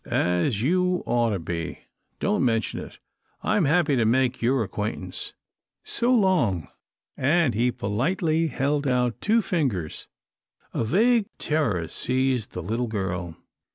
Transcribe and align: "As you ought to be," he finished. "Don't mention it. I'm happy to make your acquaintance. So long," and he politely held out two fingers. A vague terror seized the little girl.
"As 0.09 0.63
you 0.63 1.03
ought 1.05 1.29
to 1.29 1.37
be," 1.37 1.53
he 1.65 1.73
finished. 1.75 1.87
"Don't 2.21 2.43
mention 2.43 2.79
it. 2.79 2.97
I'm 3.43 3.65
happy 3.65 3.95
to 3.97 4.03
make 4.03 4.41
your 4.41 4.63
acquaintance. 4.63 5.33
So 5.83 6.11
long," 6.11 6.69
and 7.15 7.53
he 7.53 7.71
politely 7.71 8.47
held 8.47 8.87
out 8.87 9.21
two 9.21 9.43
fingers. 9.43 10.07
A 10.73 10.83
vague 10.83 11.27
terror 11.37 11.87
seized 11.87 12.53
the 12.53 12.63
little 12.63 12.87
girl. 12.87 13.37